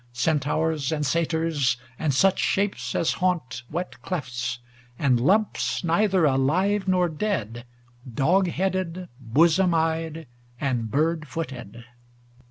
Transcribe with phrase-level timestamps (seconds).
[0.13, 4.57] Centaurs and Satyrs, and such shapes as haunt Wet clefts,
[4.97, 7.65] and lumps neither alive nor dead.
[8.11, 10.25] Dog headed, bosom eyed,
[10.59, 11.85] and bird footed.